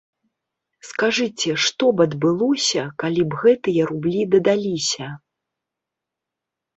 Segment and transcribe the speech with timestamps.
[0.91, 5.11] Скажыце, што б адбылося, калі б гэтыя рублі дадаліся?